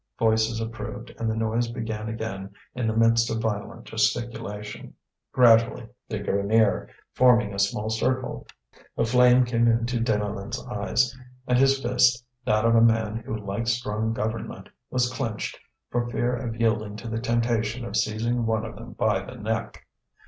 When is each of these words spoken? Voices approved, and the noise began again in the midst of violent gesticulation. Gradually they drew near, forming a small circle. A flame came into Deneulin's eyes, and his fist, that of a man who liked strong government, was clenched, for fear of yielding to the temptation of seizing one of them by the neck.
Voices 0.17 0.59
approved, 0.59 1.13
and 1.19 1.29
the 1.29 1.35
noise 1.35 1.67
began 1.67 2.09
again 2.09 2.49
in 2.73 2.87
the 2.87 2.97
midst 2.97 3.29
of 3.29 3.39
violent 3.39 3.85
gesticulation. 3.85 4.95
Gradually 5.31 5.85
they 6.09 6.17
drew 6.17 6.41
near, 6.41 6.89
forming 7.13 7.53
a 7.53 7.59
small 7.59 7.87
circle. 7.91 8.47
A 8.97 9.05
flame 9.05 9.45
came 9.45 9.67
into 9.67 9.99
Deneulin's 9.99 10.59
eyes, 10.67 11.15
and 11.45 11.59
his 11.59 11.79
fist, 11.83 12.25
that 12.47 12.65
of 12.65 12.73
a 12.73 12.81
man 12.81 13.17
who 13.17 13.37
liked 13.37 13.67
strong 13.67 14.11
government, 14.11 14.69
was 14.89 15.07
clenched, 15.07 15.59
for 15.91 16.09
fear 16.09 16.35
of 16.35 16.55
yielding 16.59 16.95
to 16.95 17.07
the 17.07 17.21
temptation 17.21 17.85
of 17.85 17.95
seizing 17.95 18.47
one 18.47 18.65
of 18.65 18.73
them 18.77 18.93
by 18.93 19.23
the 19.23 19.35
neck. 19.35 19.85